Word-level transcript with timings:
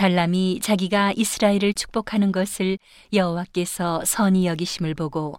발람이 0.00 0.60
자기가 0.62 1.12
이스라엘을 1.14 1.74
축복하는 1.74 2.32
것을 2.32 2.78
여호와께서 3.12 4.02
선히 4.06 4.46
여기심을 4.46 4.94
보고 4.94 5.38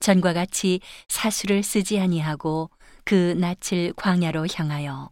전과 0.00 0.32
같이 0.32 0.80
사수를 1.08 1.62
쓰지 1.62 2.00
아니하고 2.00 2.70
그 3.04 3.34
낯을 3.36 3.92
광야로 3.94 4.46
향하여 4.50 5.10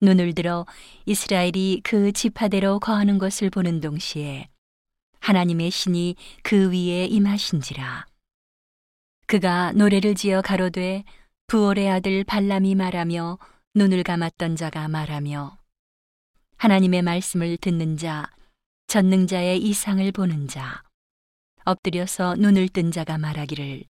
눈을 0.00 0.32
들어 0.34 0.64
이스라엘이 1.06 1.80
그 1.82 2.12
지파대로 2.12 2.78
거하는 2.78 3.18
것을 3.18 3.50
보는 3.50 3.80
동시에 3.80 4.46
하나님의 5.18 5.72
신이 5.72 6.14
그 6.44 6.70
위에 6.70 7.06
임하신지라. 7.06 8.06
그가 9.26 9.72
노래를 9.72 10.14
지어 10.14 10.40
가로되 10.40 11.02
부올의 11.48 11.90
아들 11.90 12.22
발람이 12.22 12.76
말하며 12.76 13.38
눈을 13.74 14.04
감았던 14.04 14.54
자가 14.54 14.86
말하며 14.86 15.65
하나님의 16.56 17.02
말씀을 17.02 17.58
듣는 17.58 17.98
자 17.98 18.30
전능자의 18.86 19.58
이상을 19.60 20.10
보는 20.12 20.48
자 20.48 20.82
엎드려서 21.64 22.36
눈을 22.36 22.70
뜬 22.70 22.90
자가 22.90 23.18
말하기를 23.18 23.84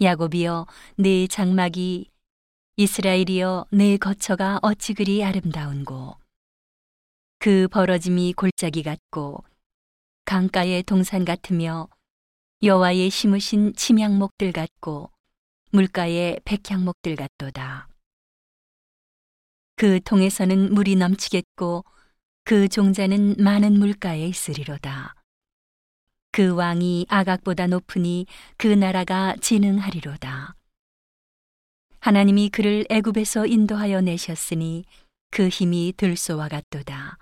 야곱이여 0.00 0.66
네 0.96 1.26
장막이 1.26 2.10
이스라엘이여 2.76 3.66
내 3.72 3.98
거처가 3.98 4.60
어찌 4.62 4.94
그리 4.94 5.22
아름다운고? 5.22 6.16
그 7.38 7.68
벌어짐이 7.68 8.32
골짜기 8.32 8.82
같고 8.82 9.44
강가의 10.24 10.84
동산 10.84 11.26
같으며 11.26 11.88
여호와의 12.62 13.10
심으신 13.10 13.74
침향목들 13.74 14.52
같고 14.52 15.10
물가의 15.72 16.40
백향목들 16.44 17.16
같도다 17.16 17.91
그 19.82 19.98
통에서는 20.04 20.74
물이 20.74 20.94
넘치겠고 20.94 21.84
그 22.44 22.68
종자는 22.68 23.34
많은 23.40 23.80
물가에 23.80 24.28
있으리로다 24.28 25.16
그 26.30 26.54
왕이 26.54 27.06
아각보다 27.08 27.66
높으니 27.66 28.26
그 28.56 28.68
나라가 28.68 29.34
진흥하리로다 29.40 30.54
하나님이 31.98 32.50
그를 32.50 32.86
애굽에서 32.90 33.46
인도하여 33.46 34.02
내셨으니 34.02 34.84
그 35.32 35.48
힘이 35.48 35.92
들소와 35.96 36.46
같도다. 36.46 37.18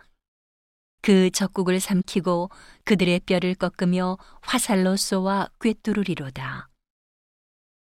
그 1.01 1.31
적국을 1.31 1.81
삼키고 1.81 2.51
그들의 2.85 3.21
뼈를 3.21 3.55
꺾으며 3.55 4.19
화살로 4.43 4.99
쏘아 4.99 5.49
꿰뚫으리로다. 5.61 6.69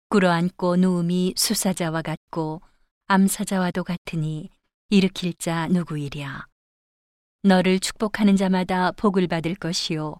꿇어앉고 0.08 0.76
누움이 0.76 1.34
수사자와 1.36 2.02
같고 2.02 2.62
암사자와도 3.08 3.84
같으니 3.84 4.50
일으킬 4.90 5.34
자 5.34 5.66
누구이랴. 5.68 6.46
너를 7.42 7.80
축복하는 7.80 8.36
자마다 8.36 8.92
복을 8.92 9.26
받을 9.26 9.54
것이요. 9.56 10.16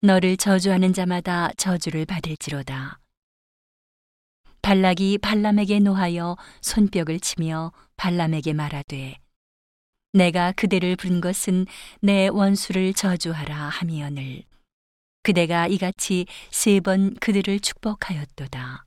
너를 0.00 0.38
저주하는 0.38 0.94
자마다 0.94 1.50
저주를 1.58 2.06
받을지로다. 2.06 2.98
발락이 4.62 5.18
발람에게 5.18 5.80
노하여 5.80 6.36
손뼉을 6.62 7.20
치며 7.20 7.72
발람에게 7.96 8.52
말하되 8.54 9.18
내가 10.12 10.52
그대를 10.52 10.96
부른 10.96 11.20
것은 11.20 11.66
내 12.00 12.28
원수를 12.28 12.94
저주하라 12.94 13.54
하미언을 13.54 14.44
그대가 15.22 15.66
이같이 15.66 16.26
세 16.50 16.80
번 16.80 17.14
그들을 17.16 17.60
축복하였도다. 17.60 18.86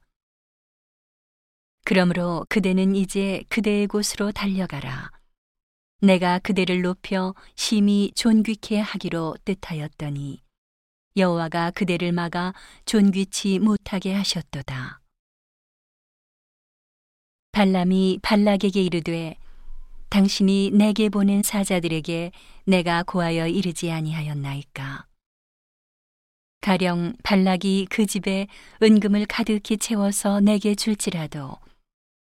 그러므로 1.86 2.46
그대는 2.48 2.96
이제 2.96 3.44
그대의 3.50 3.88
곳으로 3.88 4.32
달려가라. 4.32 5.12
내가 6.02 6.40
그대를 6.40 6.82
높여 6.82 7.34
심히 7.56 8.12
존귀케 8.16 8.80
하기로 8.80 9.36
뜻하였더니 9.46 10.42
여호와가 11.18 11.72
그대를 11.72 12.12
막아 12.12 12.54
존귀치 12.86 13.60
못하게 13.60 14.14
하셨도다. 14.14 15.00
발람이 17.52 18.20
발락에게 18.22 18.82
이르되 18.82 19.36
당신이 20.10 20.72
내게 20.74 21.10
보낸 21.10 21.44
사자들에게 21.44 22.32
내가 22.66 23.04
고하여 23.04 23.48
이르지 23.48 23.92
아니하였나이까 23.92 25.06
가령 26.62 27.14
발락이 27.24 27.88
그 27.90 28.06
집에 28.06 28.48
은금을 28.82 29.26
가득히 29.26 29.78
채워서 29.78 30.40
내게 30.40 30.76
줄지라도 30.76 31.58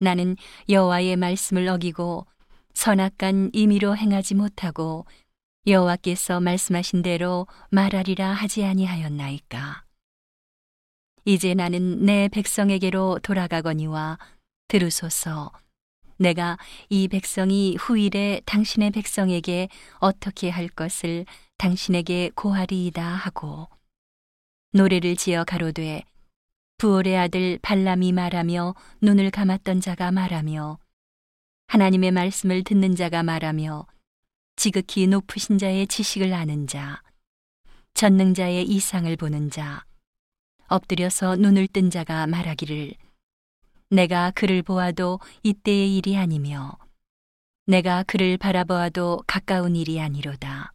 나는 0.03 0.35
여호와의 0.69 1.15
말씀을 1.15 1.67
어기고 1.69 2.27
선악간 2.73 3.51
임의로 3.53 3.95
행하지 3.95 4.35
못하고 4.35 5.05
여호와께서 5.65 6.41
말씀하신 6.41 7.01
대로 7.03 7.47
말하리라 7.71 8.33
하지 8.33 8.65
아니하였나이까 8.65 9.83
이제 11.25 11.53
나는 11.53 12.05
내 12.05 12.27
백성에게로 12.27 13.19
돌아가거니와 13.23 14.17
들으소서. 14.67 15.51
내가 16.17 16.57
이 16.89 17.07
백성이 17.07 17.75
후일에 17.79 18.41
당신의 18.45 18.91
백성에게 18.91 19.69
어떻게 19.99 20.49
할 20.49 20.67
것을 20.67 21.25
당신에게 21.57 22.31
고하리이다 22.35 23.03
하고 23.03 23.67
노래를 24.73 25.15
지어 25.15 25.43
가로되 25.43 26.03
부올의 26.77 27.17
아들 27.17 27.59
발람이 27.61 28.11
말하며 28.11 28.75
눈을 29.01 29.31
감았던 29.31 29.81
자가 29.81 30.11
말하며 30.11 30.79
하나님의 31.67 32.11
말씀을 32.11 32.63
듣는 32.63 32.95
자가 32.95 33.23
말하며 33.23 33.85
지극히 34.55 35.07
높으신 35.07 35.57
자의 35.57 35.87
지식을 35.87 36.33
아는 36.33 36.67
자 36.67 37.01
전능자의 37.93 38.65
이상을 38.65 39.15
보는 39.15 39.49
자 39.49 39.85
엎드려서 40.67 41.35
눈을 41.35 41.67
뜬 41.67 41.89
자가 41.89 42.27
말하기를 42.27 42.93
내가 43.89 44.31
그를 44.31 44.63
보아도 44.63 45.19
이때의 45.43 45.97
일이 45.97 46.17
아니며 46.17 46.77
내가 47.65 48.03
그를 48.03 48.37
바라보아도 48.37 49.23
가까운 49.25 49.75
일이 49.75 50.01
아니로다. 50.01 50.73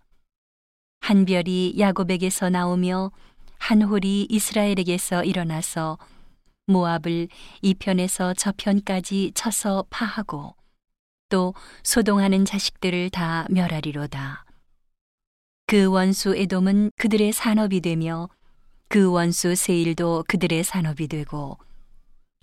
한 1.01 1.25
별이 1.25 1.75
야곱에게서 1.79 2.51
나오며 2.51 3.11
한 3.59 3.83
홀이 3.83 4.27
이스라엘에게서 4.31 5.25
일어나서 5.25 5.99
모압을 6.67 7.29
이 7.63 7.75
편에서 7.75 8.35
저 8.35 8.53
편까지 8.57 9.33
쳐서 9.35 9.85
파하고 9.91 10.55
또 11.29 11.55
소동하는 11.83 12.45
자식들을 12.45 13.11
다 13.11 13.47
멸하리로다. 13.51 14.45
그 15.67 15.87
원수 15.87 16.35
에돔은 16.35 16.93
그들의 16.97 17.33
산업이 17.33 17.81
되며 17.81 18.29
그 18.89 19.11
원수 19.11 19.55
세일도 19.55 20.25
그들의 20.27 20.65
산업이 20.65 21.09
되고 21.09 21.59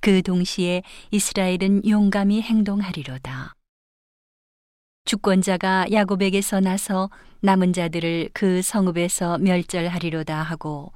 그 0.02 0.22
동시에 0.22 0.84
이스라엘은 1.10 1.88
용감히 1.90 2.44
행동하리로다. 2.44 3.56
주권자가 5.06 5.88
야곱에게서 5.92 6.60
나서 6.60 7.10
남은 7.42 7.74
자들을 7.74 8.30
그 8.34 8.62
성읍에서 8.62 9.40
멸절하리로다 9.40 10.42
하고 10.42 10.92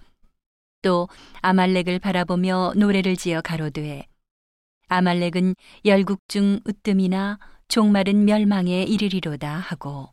또 0.82 1.08
아말렉을 1.42 2.00
바라보며 2.00 2.74
노래를 2.76 3.16
지어 3.16 3.42
가로되 3.42 4.08
아말렉은 4.88 5.56
열국 5.86 6.28
중 6.28 6.60
으뜸이나 6.68 7.40
종말은 7.68 8.26
멸망에 8.26 8.84
이르리로다 8.84 9.58
하고 9.58 10.10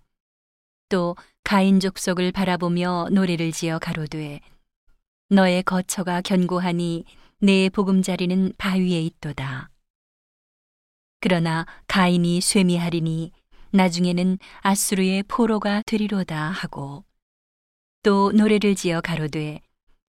또 0.88 1.16
가인 1.44 1.81
족속을 1.81 2.32
바라보며 2.32 3.09
노래를 3.12 3.53
지어 3.53 3.78
가로되 3.78 4.41
너의 5.28 5.62
거처가 5.62 6.21
견고하니 6.21 7.04
내 7.38 7.69
보금자리는 7.69 8.53
바위에 8.59 9.00
있도다. 9.03 9.71
그러나 11.21 11.66
가인이 11.88 12.41
쇠미하리니 12.41 13.33
나중에는 13.72 14.38
아수르의 14.60 15.25
포로가 15.25 15.83
되리로다 15.87 16.50
하고 16.50 17.04
또 18.03 18.30
노래를 18.33 18.74
지어 18.74 19.01
가로되 19.01 19.60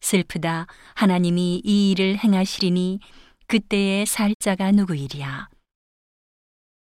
슬프다 0.07 0.69
하나님이 0.95 1.63
이 1.65 1.91
일을 1.91 2.17
행하시리니 2.23 3.01
그때의 3.49 4.07
살자가 4.07 4.71
누구이랴 4.71 5.49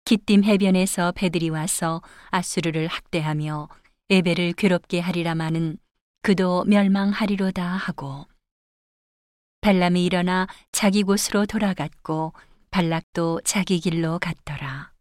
기띔 0.04 0.44
해변에서 0.44 1.14
배들이 1.14 1.48
와서 1.48 2.02
아수르를 2.32 2.88
학대하며 2.88 3.70
에베를 4.10 4.52
괴롭게 4.54 5.00
하리라마는 5.00 5.78
그도 6.22 6.66
멸망하리로다 6.66 7.66
하고 7.66 8.28
발람이 9.62 10.04
일어나 10.04 10.48
자기 10.74 11.04
곳으로 11.04 11.46
돌아갔고 11.46 12.34
발락도 12.72 13.40
자기 13.46 13.80
길로 13.80 14.20
갔더라. 14.20 14.93